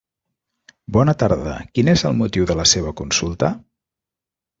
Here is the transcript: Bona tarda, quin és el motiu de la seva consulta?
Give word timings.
Bona 0.95 1.13
tarda, 1.23 1.53
quin 1.77 1.91
és 1.93 2.03
el 2.09 2.15
motiu 2.21 2.47
de 2.53 2.57
la 2.61 2.65
seva 2.71 2.95
consulta? 3.03 3.51